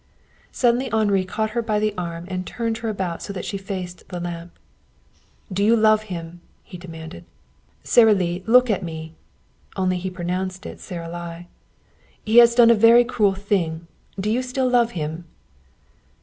[0.51, 4.09] Suddenly Henri caught her by the arm and turned her about so that she faced
[4.09, 4.57] the lamp.
[5.53, 7.23] "Do you love him?" he demanded.
[7.83, 9.13] "Sara Lee, look at me!"
[9.75, 11.45] Only he pronounced it Saralie.
[12.25, 13.85] "He has done a very cruel thing.
[14.19, 15.25] Do you still love him?"